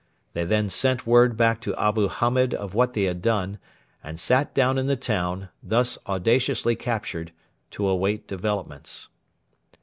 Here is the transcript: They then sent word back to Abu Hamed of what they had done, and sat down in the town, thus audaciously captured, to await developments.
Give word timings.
They 0.33 0.45
then 0.45 0.67
sent 0.67 1.05
word 1.05 1.37
back 1.37 1.61
to 1.61 1.75
Abu 1.75 2.07
Hamed 2.07 2.55
of 2.55 2.73
what 2.73 2.95
they 2.95 3.03
had 3.03 3.21
done, 3.21 3.59
and 4.03 4.19
sat 4.19 4.51
down 4.55 4.79
in 4.79 4.87
the 4.87 4.95
town, 4.95 5.49
thus 5.61 5.99
audaciously 6.07 6.75
captured, 6.75 7.31
to 7.69 7.87
await 7.87 8.27
developments. 8.27 9.09